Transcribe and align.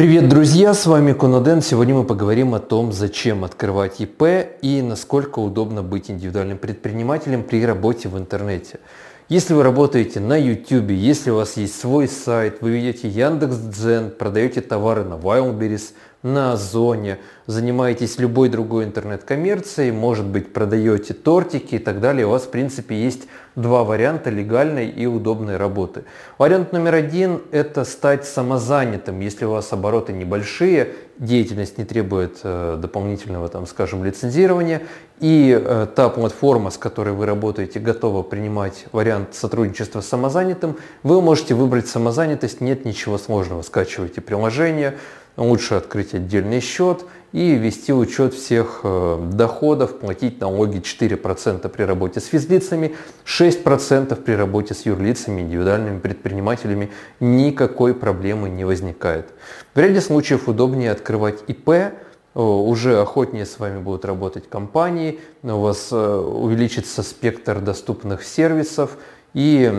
Привет, 0.00 0.30
друзья! 0.30 0.72
С 0.72 0.86
вами 0.86 1.12
Коноден. 1.12 1.60
Сегодня 1.60 1.94
мы 1.94 2.04
поговорим 2.04 2.54
о 2.54 2.58
том, 2.58 2.90
зачем 2.90 3.44
открывать 3.44 4.00
ИП 4.00 4.22
и 4.62 4.80
насколько 4.80 5.40
удобно 5.40 5.82
быть 5.82 6.10
индивидуальным 6.10 6.56
предпринимателем 6.56 7.42
при 7.42 7.66
работе 7.66 8.08
в 8.08 8.16
интернете. 8.16 8.80
Если 9.28 9.52
вы 9.52 9.62
работаете 9.62 10.18
на 10.18 10.38
YouTube, 10.38 10.90
если 10.92 11.28
у 11.28 11.34
вас 11.34 11.58
есть 11.58 11.78
свой 11.78 12.08
сайт, 12.08 12.62
вы 12.62 12.70
ведете 12.70 13.08
Яндекс.Дзен, 13.08 14.12
продаете 14.12 14.62
товары 14.62 15.04
на 15.04 15.18
Wildberries, 15.18 15.92
на 16.22 16.52
Озоне, 16.52 17.18
занимаетесь 17.46 18.18
любой 18.18 18.50
другой 18.50 18.84
интернет-коммерцией, 18.84 19.90
может 19.90 20.26
быть, 20.26 20.52
продаете 20.52 21.14
тортики 21.14 21.76
и 21.76 21.78
так 21.78 22.00
далее, 22.00 22.26
у 22.26 22.30
вас, 22.30 22.42
в 22.42 22.50
принципе, 22.50 23.02
есть 23.02 23.22
два 23.56 23.84
варианта 23.84 24.30
легальной 24.30 24.88
и 24.88 25.06
удобной 25.06 25.56
работы. 25.56 26.04
Вариант 26.38 26.72
номер 26.72 26.94
один– 26.94 27.40
это 27.52 27.84
стать 27.84 28.26
самозанятым, 28.26 29.20
если 29.20 29.46
у 29.46 29.52
вас 29.52 29.72
обороты 29.72 30.12
небольшие, 30.12 30.92
деятельность 31.18 31.78
не 31.78 31.84
требует 31.84 32.38
э, 32.42 32.78
дополнительного, 32.80 33.48
там, 33.48 33.66
скажем, 33.66 34.04
лицензирования, 34.04 34.82
и 35.20 35.58
э, 35.58 35.86
та 35.94 36.08
платформа, 36.10 36.70
с 36.70 36.78
которой 36.78 37.14
вы 37.14 37.26
работаете, 37.26 37.80
готова 37.80 38.22
принимать 38.22 38.86
вариант 38.92 39.34
сотрудничества 39.34 40.00
с 40.00 40.06
самозанятым, 40.06 40.76
вы 41.02 41.20
можете 41.20 41.54
выбрать 41.54 41.88
самозанятость, 41.88 42.60
нет 42.60 42.84
ничего 42.84 43.18
сложного. 43.18 43.62
Скачивайте 43.62 44.20
приложение, 44.20 44.96
лучше 45.40 45.74
открыть 45.74 46.14
отдельный 46.14 46.60
счет 46.60 47.04
и 47.32 47.54
вести 47.54 47.92
учет 47.92 48.34
всех 48.34 48.80
э, 48.82 49.28
доходов, 49.32 49.98
платить 49.98 50.40
налоги 50.40 50.78
4% 50.78 51.68
при 51.68 51.82
работе 51.82 52.20
с 52.20 52.26
физлицами, 52.26 52.94
6% 53.24 54.14
при 54.16 54.32
работе 54.32 54.74
с 54.74 54.84
юрлицами, 54.84 55.42
индивидуальными 55.42 55.98
предпринимателями. 56.00 56.90
Никакой 57.20 57.94
проблемы 57.94 58.48
не 58.48 58.64
возникает. 58.64 59.32
В 59.74 59.78
ряде 59.78 60.00
случаев 60.00 60.48
удобнее 60.48 60.90
открывать 60.90 61.42
ИП, 61.46 61.68
э, 61.68 61.92
уже 62.34 63.00
охотнее 63.00 63.46
с 63.46 63.58
вами 63.58 63.80
будут 63.80 64.04
работать 64.04 64.48
компании, 64.48 65.20
у 65.42 65.60
вас 65.60 65.88
э, 65.92 65.96
увеличится 65.96 67.02
спектр 67.02 67.60
доступных 67.60 68.24
сервисов 68.24 68.98
и 69.34 69.72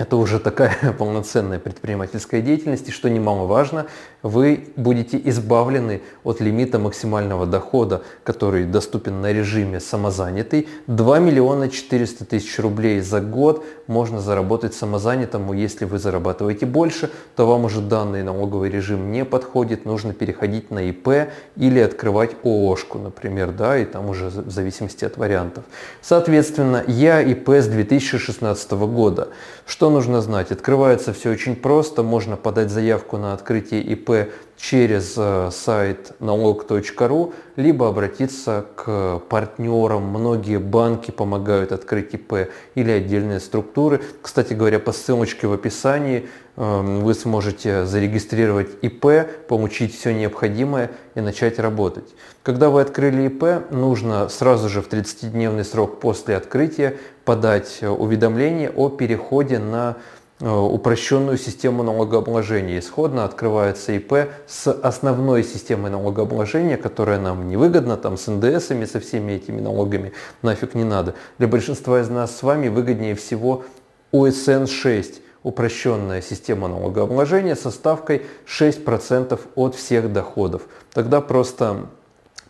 это 0.00 0.16
уже 0.16 0.38
такая 0.38 0.74
полноценная 0.98 1.58
предпринимательская 1.58 2.40
деятельность, 2.40 2.88
и 2.88 2.90
что 2.90 3.10
немаловажно, 3.10 3.86
вы 4.22 4.68
будете 4.76 5.20
избавлены 5.24 6.00
от 6.24 6.40
лимита 6.40 6.78
максимального 6.78 7.44
дохода, 7.44 8.02
который 8.24 8.64
доступен 8.64 9.20
на 9.20 9.30
режиме 9.30 9.78
самозанятый. 9.78 10.68
2 10.86 11.18
миллиона 11.18 11.68
400 11.68 12.24
тысяч 12.24 12.58
рублей 12.58 13.00
за 13.00 13.20
год 13.20 13.62
можно 13.86 14.20
заработать 14.20 14.72
самозанятому. 14.72 15.52
Если 15.52 15.84
вы 15.84 15.98
зарабатываете 15.98 16.64
больше, 16.64 17.10
то 17.36 17.46
вам 17.46 17.66
уже 17.66 17.82
данный 17.82 18.22
налоговый 18.22 18.70
режим 18.70 19.12
не 19.12 19.26
подходит, 19.26 19.84
нужно 19.84 20.14
переходить 20.14 20.70
на 20.70 20.88
ИП 20.88 21.30
или 21.56 21.78
открывать 21.78 22.30
ООшку, 22.42 22.98
например, 22.98 23.52
да, 23.52 23.76
и 23.76 23.84
там 23.84 24.08
уже 24.08 24.28
в 24.28 24.50
зависимости 24.50 25.04
от 25.04 25.18
вариантов. 25.18 25.64
Соответственно, 26.00 26.82
я 26.86 27.20
ИП 27.20 27.50
с 27.50 27.66
2016 27.66 28.70
года. 28.72 29.28
Что 29.66 29.89
нужно 29.90 30.22
знать? 30.22 30.50
Открывается 30.50 31.12
все 31.12 31.30
очень 31.30 31.56
просто. 31.56 32.02
Можно 32.02 32.36
подать 32.36 32.70
заявку 32.70 33.18
на 33.18 33.34
открытие 33.34 33.82
ИП 33.82 34.30
через 34.60 35.14
э, 35.16 35.50
сайт 35.52 36.12
налог.ру, 36.20 37.32
либо 37.56 37.88
обратиться 37.88 38.66
к 38.76 39.20
партнерам. 39.28 40.02
Многие 40.02 40.58
банки 40.58 41.10
помогают 41.10 41.72
открыть 41.72 42.12
ИП 42.14 42.50
или 42.74 42.90
отдельные 42.90 43.40
структуры. 43.40 44.02
Кстати 44.20 44.52
говоря, 44.52 44.78
по 44.78 44.92
ссылочке 44.92 45.46
в 45.46 45.52
описании 45.52 46.28
эм, 46.56 47.00
вы 47.00 47.14
сможете 47.14 47.86
зарегистрировать 47.86 48.68
ИП, 48.82 49.46
получить 49.48 49.98
все 49.98 50.12
необходимое 50.12 50.90
и 51.14 51.20
начать 51.20 51.58
работать. 51.58 52.14
Когда 52.42 52.68
вы 52.68 52.82
открыли 52.82 53.28
ИП, 53.28 53.70
нужно 53.70 54.28
сразу 54.28 54.68
же 54.68 54.82
в 54.82 54.88
30-дневный 54.88 55.64
срок 55.64 56.00
после 56.00 56.36
открытия 56.36 56.96
подать 57.24 57.78
э, 57.80 57.88
уведомление 57.88 58.70
о 58.70 58.90
переходе 58.90 59.58
на 59.58 59.96
упрощенную 60.40 61.36
систему 61.36 61.82
налогообложения. 61.82 62.78
Исходно 62.78 63.24
открывается 63.24 63.92
ИП 63.92 64.30
с 64.46 64.72
основной 64.72 65.44
системой 65.44 65.90
налогообложения, 65.90 66.76
которая 66.76 67.20
нам 67.20 67.48
невыгодна, 67.48 67.96
там 67.96 68.16
с 68.16 68.26
НДСами, 68.26 68.86
со 68.86 69.00
всеми 69.00 69.32
этими 69.32 69.60
налогами, 69.60 70.12
нафиг 70.42 70.74
не 70.74 70.84
надо. 70.84 71.14
Для 71.38 71.48
большинства 71.48 72.00
из 72.00 72.08
нас 72.08 72.36
с 72.36 72.42
вами 72.42 72.68
выгоднее 72.68 73.14
всего 73.14 73.64
УСН-6, 74.12 75.20
упрощенная 75.42 76.22
система 76.22 76.68
налогообложения 76.68 77.54
со 77.54 77.70
ставкой 77.70 78.26
6% 78.46 79.38
от 79.54 79.74
всех 79.74 80.12
доходов. 80.12 80.62
Тогда 80.92 81.20
просто 81.20 81.86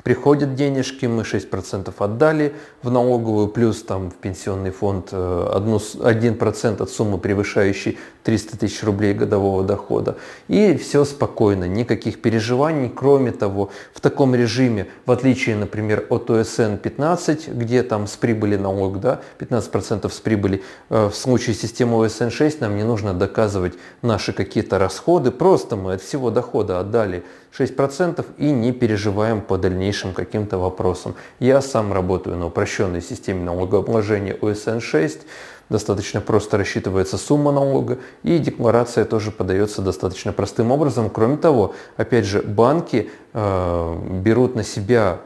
приходят 0.03 0.55
денежки, 0.55 1.06
мы 1.06 1.22
6% 1.22 1.93
отдали 1.99 2.55
в 2.83 2.91
налоговую, 2.91 3.49
плюс 3.49 3.83
там 3.83 4.11
в 4.11 4.15
пенсионный 4.15 4.71
фонд 4.71 5.12
1% 5.12 6.77
э, 6.78 6.83
от 6.83 6.91
суммы, 6.91 7.19
превышающей 7.19 7.99
300 8.25 8.59
тысяч 8.59 8.83
рублей 8.83 9.15
годового 9.15 9.65
дохода. 9.65 10.16
И 10.49 10.77
все 10.77 11.05
спокойно, 11.05 11.65
никаких 11.65 12.21
переживаний. 12.21 12.93
Кроме 12.94 13.33
того, 13.33 13.71
в 13.94 14.00
таком 14.00 14.34
режиме, 14.34 14.89
в 15.06 15.10
отличие, 15.10 15.56
например, 15.56 16.06
от 16.09 16.31
ОСН 16.31 16.77
15, 16.77 17.49
где 17.49 17.83
там 17.83 18.06
с 18.06 18.16
прибыли 18.16 18.56
налог, 18.56 19.00
да, 19.00 19.21
15% 19.39 20.10
с 20.10 20.21
прибыли, 20.21 20.62
э, 20.91 21.09
в 21.09 21.15
случае 21.15 21.55
системы 21.55 22.05
ОСН 22.05 22.31
6 22.31 22.60
нам 22.60 22.77
не 22.77 22.84
нужно 22.84 23.15
доказывать 23.15 23.75
наши 24.03 24.33
какие-то 24.33 24.78
расходы, 24.78 25.31
просто 25.31 25.77
мы 25.77 25.94
от 25.94 26.03
всего 26.03 26.31
дохода 26.31 26.81
отдали 26.81 27.25
6% 27.59 28.25
и 28.38 28.50
не 28.50 28.72
переживаем 28.72 29.41
по 29.41 29.59
дальнейшим 29.59 30.12
каким-то 30.12 30.59
вопросам. 30.59 31.15
Я 31.38 31.61
сам 31.61 31.93
работаю 31.93 32.37
на 32.37 32.47
упрощенной 32.47 33.03
системе 33.03 33.43
налогообложения 33.44 34.34
ОСН-6, 34.34 35.22
достаточно 35.69 36.21
просто 36.21 36.59
рассчитывается 36.59 37.16
сумма 37.19 37.53
налога, 37.53 37.99
и 38.22 38.39
декларация 38.39 39.05
тоже 39.05 39.31
подается 39.31 39.83
достаточно 39.83 40.33
простым 40.33 40.71
образом. 40.72 41.10
Кроме 41.10 41.37
того, 41.37 41.75
опять 41.97 42.25
же, 42.25 42.43
банки 42.43 43.10
э, 43.33 43.97
берут 44.22 44.55
на 44.55 44.65
себя 44.65 45.21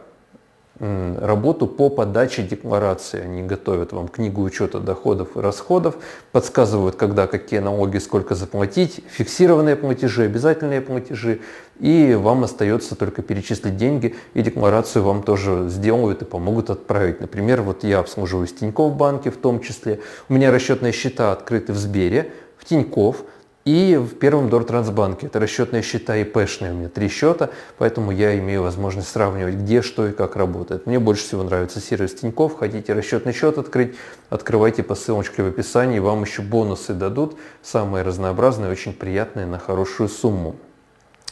работу 1.20 1.66
по 1.66 1.88
подаче 1.88 2.42
декларации. 2.42 3.22
Они 3.22 3.42
готовят 3.42 3.92
вам 3.92 4.08
книгу 4.08 4.42
учета 4.42 4.80
доходов 4.80 5.36
и 5.36 5.40
расходов, 5.40 5.96
подсказывают, 6.32 6.96
когда 6.96 7.26
какие 7.26 7.60
налоги, 7.60 7.98
сколько 7.98 8.34
заплатить, 8.34 9.02
фиксированные 9.08 9.76
платежи, 9.76 10.24
обязательные 10.24 10.80
платежи, 10.80 11.40
и 11.80 12.14
вам 12.14 12.44
остается 12.44 12.96
только 12.96 13.22
перечислить 13.22 13.76
деньги, 13.76 14.14
и 14.34 14.42
декларацию 14.42 15.02
вам 15.02 15.22
тоже 15.22 15.68
сделают 15.68 16.22
и 16.22 16.24
помогут 16.24 16.70
отправить. 16.70 17.20
Например, 17.20 17.62
вот 17.62 17.84
я 17.84 17.98
обслуживаю 17.98 18.46
Тинькофф 18.46 18.94
банке 18.94 19.30
в 19.30 19.36
том 19.36 19.60
числе, 19.60 20.00
у 20.28 20.34
меня 20.34 20.50
расчетные 20.50 20.92
счета 20.92 21.32
открыты 21.32 21.72
в 21.72 21.76
Сбере, 21.76 22.30
в 22.56 22.64
Тинькофф, 22.64 23.24
и 23.64 23.96
в 23.96 24.18
первом 24.18 24.50
Дортрансбанке. 24.50 25.26
Это 25.26 25.40
расчетные 25.40 25.82
счета 25.82 26.16
ИПшные, 26.16 26.72
у 26.72 26.74
меня 26.74 26.88
три 26.88 27.08
счета, 27.08 27.50
поэтому 27.78 28.10
я 28.10 28.38
имею 28.38 28.62
возможность 28.62 29.08
сравнивать, 29.08 29.54
где, 29.54 29.82
что 29.82 30.06
и 30.06 30.12
как 30.12 30.36
работает. 30.36 30.86
Мне 30.86 30.98
больше 30.98 31.24
всего 31.24 31.42
нравится 31.42 31.80
сервис 31.80 32.14
Тинькофф. 32.14 32.56
Хотите 32.58 32.92
расчетный 32.92 33.32
счет 33.32 33.56
открыть, 33.58 33.96
открывайте 34.28 34.82
по 34.82 34.94
ссылочке 34.94 35.42
в 35.42 35.46
описании, 35.48 35.98
вам 35.98 36.22
еще 36.22 36.42
бонусы 36.42 36.92
дадут, 36.92 37.38
самые 37.62 38.02
разнообразные, 38.02 38.70
очень 38.70 38.92
приятные, 38.92 39.46
на 39.46 39.58
хорошую 39.58 40.08
сумму. 40.08 40.56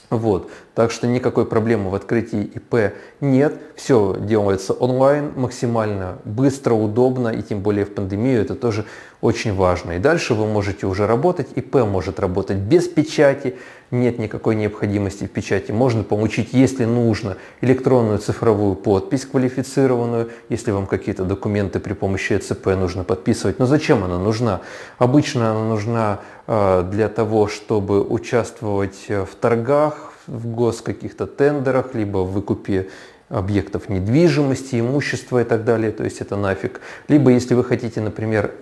Вот. 0.09 0.51
Так 0.75 0.91
что 0.91 1.07
никакой 1.07 1.45
проблемы 1.45 1.91
в 1.91 1.95
открытии 1.95 2.45
ИП 2.45 2.95
нет. 3.21 3.61
Все 3.77 4.17
делается 4.19 4.73
онлайн, 4.73 5.33
максимально 5.37 6.19
быстро, 6.25 6.73
удобно, 6.73 7.29
и 7.29 7.43
тем 7.43 7.61
более 7.61 7.85
в 7.85 7.93
пандемию 7.93 8.41
это 8.41 8.55
тоже 8.55 8.87
очень 9.21 9.55
важно. 9.55 9.93
И 9.93 9.99
дальше 9.99 10.33
вы 10.33 10.47
можете 10.47 10.87
уже 10.87 11.07
работать. 11.07 11.49
ИП 11.57 11.85
может 11.85 12.19
работать 12.19 12.57
без 12.57 12.89
печати, 12.89 13.57
нет 13.91 14.19
никакой 14.19 14.55
необходимости 14.55 15.25
в 15.25 15.31
печати. 15.31 15.73
Можно 15.73 16.05
получить, 16.05 16.55
если 16.55 16.87
нужно, 16.87 17.37
электронную 17.61 18.19
цифровую 18.19 18.75
подпись 18.75 19.27
квалифицированную, 19.27 20.31
если 20.49 20.71
вам 20.71 20.87
какие-то 20.87 21.25
документы 21.25 21.81
при 21.81 21.93
помощи 21.93 22.33
ЭЦП 22.33 22.69
нужно 22.69 23.05
подписывать. 23.05 23.59
Но 23.59 23.67
зачем 23.67 24.05
она 24.05 24.19
нужна? 24.19 24.63
Обычно 24.97 25.51
она 25.51 25.65
нужна 25.69 26.21
э, 26.47 26.83
для 26.91 27.11
того, 27.11 27.47
чтобы 27.47 28.03
участвовать 28.03 29.05
в 29.09 29.35
торгах, 29.39 30.12
в 30.27 30.47
гос 30.49 30.81
каких-то 30.81 31.27
тендерах, 31.27 31.95
либо 31.95 32.19
в 32.19 32.33
выкупе 32.33 32.89
объектов 33.29 33.89
недвижимости, 33.89 34.79
имущества 34.79 35.41
и 35.41 35.45
так 35.45 35.65
далее, 35.65 35.91
то 35.91 36.05
есть 36.05 36.21
это 36.21 36.37
нафиг. 36.37 36.81
Либо 37.09 37.31
если 37.31 37.55
вы 37.55 37.65
хотите, 37.65 38.01
например, 38.01 38.53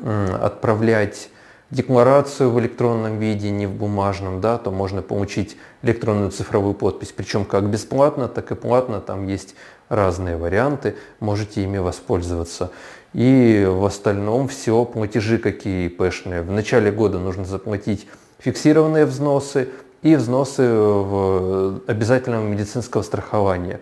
отправлять 0.40 1.30
декларацию 1.70 2.50
в 2.50 2.58
электронном 2.60 3.18
виде, 3.18 3.50
не 3.50 3.66
в 3.66 3.72
бумажном, 3.72 4.40
да, 4.40 4.58
то 4.58 4.70
можно 4.70 5.02
получить 5.02 5.56
электронную 5.82 6.30
цифровую 6.30 6.74
подпись, 6.74 7.12
причем 7.16 7.44
как 7.44 7.68
бесплатно, 7.68 8.28
так 8.28 8.50
и 8.50 8.54
платно, 8.54 9.00
там 9.00 9.26
есть 9.26 9.54
разные 9.88 10.36
варианты, 10.36 10.96
можете 11.20 11.62
ими 11.62 11.78
воспользоваться. 11.78 12.70
И 13.12 13.66
в 13.68 13.84
остальном 13.84 14.46
все 14.48 14.84
платежи 14.84 15.38
какие 15.38 15.88
ИПшные. 15.88 16.42
В 16.42 16.50
начале 16.50 16.92
года 16.92 17.18
нужно 17.18 17.44
заплатить 17.44 18.06
фиксированные 18.38 19.04
взносы, 19.04 19.68
и 20.02 20.16
взносы 20.16 20.66
в 20.66 21.80
обязательного 21.86 22.44
медицинского 22.44 23.02
страхования. 23.02 23.80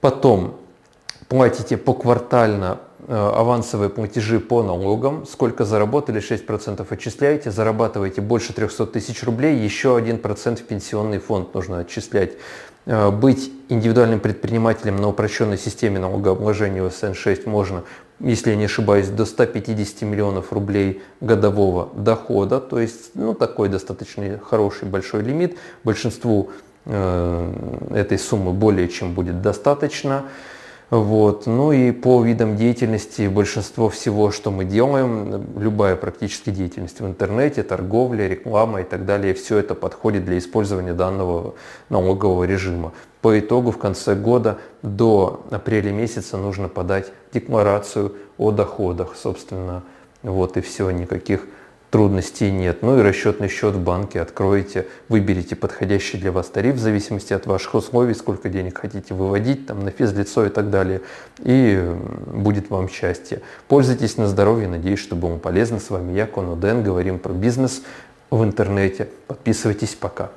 Потом 0.00 0.56
платите 1.28 1.76
поквартально 1.76 2.78
э, 2.78 2.89
авансовые 3.10 3.90
платежи 3.90 4.38
по 4.38 4.62
налогам, 4.62 5.26
сколько 5.26 5.64
заработали, 5.64 6.20
6% 6.20 6.86
отчисляете, 6.88 7.50
зарабатываете 7.50 8.20
больше 8.20 8.52
300 8.52 8.86
тысяч 8.86 9.22
рублей, 9.24 9.56
еще 9.56 9.98
1% 9.98 10.56
в 10.56 10.62
пенсионный 10.62 11.18
фонд 11.18 11.52
нужно 11.54 11.80
отчислять. 11.80 12.32
Э, 12.86 13.10
быть 13.10 13.52
индивидуальным 13.68 14.20
предпринимателем 14.20 14.96
на 14.96 15.08
упрощенной 15.08 15.58
системе 15.58 15.98
налогообложения 15.98 16.82
УСН-6 16.82 17.48
можно, 17.48 17.84
если 18.20 18.50
я 18.50 18.56
не 18.56 18.64
ошибаюсь, 18.64 19.08
до 19.08 19.26
150 19.26 20.02
миллионов 20.02 20.52
рублей 20.52 21.02
годового 21.20 21.90
дохода, 21.94 22.60
то 22.60 22.80
есть 22.80 23.10
ну, 23.14 23.34
такой 23.34 23.68
достаточно 23.68 24.38
хороший 24.38 24.88
большой 24.88 25.22
лимит. 25.22 25.58
Большинству 25.84 26.50
э, 26.86 27.84
этой 27.90 28.18
суммы 28.18 28.52
более 28.52 28.88
чем 28.88 29.14
будет 29.14 29.42
достаточно. 29.42 30.24
Вот. 30.90 31.46
Ну 31.46 31.70
и 31.70 31.92
по 31.92 32.22
видам 32.22 32.56
деятельности 32.56 33.28
большинство 33.28 33.88
всего, 33.88 34.32
что 34.32 34.50
мы 34.50 34.64
делаем, 34.64 35.46
любая 35.56 35.94
практически 35.94 36.50
деятельность 36.50 37.00
в 37.00 37.06
интернете, 37.06 37.62
торговля, 37.62 38.26
реклама 38.26 38.80
и 38.80 38.84
так 38.84 39.06
далее, 39.06 39.34
все 39.34 39.58
это 39.58 39.76
подходит 39.76 40.24
для 40.24 40.38
использования 40.38 40.92
данного 40.92 41.54
налогового 41.90 42.42
режима. 42.42 42.92
По 43.22 43.38
итогу 43.38 43.70
в 43.70 43.78
конце 43.78 44.16
года 44.16 44.58
до 44.82 45.44
апреля 45.50 45.92
месяца 45.92 46.36
нужно 46.36 46.68
подать 46.68 47.12
декларацию 47.32 48.14
о 48.36 48.50
доходах, 48.50 49.14
собственно. 49.14 49.84
Вот 50.24 50.56
и 50.56 50.60
все, 50.60 50.90
никаких 50.90 51.46
трудностей 51.90 52.50
нет. 52.50 52.82
Ну 52.82 52.98
и 52.98 53.02
расчетный 53.02 53.48
счет 53.48 53.74
в 53.74 53.80
банке 53.80 54.20
откроете, 54.20 54.86
выберите 55.08 55.56
подходящий 55.56 56.18
для 56.18 56.32
вас 56.32 56.48
тариф 56.48 56.76
в 56.76 56.78
зависимости 56.78 57.32
от 57.32 57.46
ваших 57.46 57.74
условий, 57.74 58.14
сколько 58.14 58.48
денег 58.48 58.78
хотите 58.78 59.12
выводить 59.12 59.66
там, 59.66 59.84
на 59.84 59.90
физлицо 59.90 60.46
и 60.46 60.48
так 60.48 60.70
далее. 60.70 61.02
И 61.40 61.82
будет 62.32 62.70
вам 62.70 62.88
счастье. 62.88 63.42
Пользуйтесь 63.68 64.16
на 64.16 64.28
здоровье, 64.28 64.68
надеюсь, 64.68 65.00
что 65.00 65.16
было 65.16 65.36
полезно. 65.36 65.80
С 65.80 65.90
вами 65.90 66.12
я, 66.12 66.26
Конуден, 66.26 66.82
говорим 66.82 67.18
про 67.18 67.32
бизнес 67.32 67.82
в 68.30 68.42
интернете. 68.44 69.08
Подписывайтесь, 69.26 69.94
пока. 69.94 70.30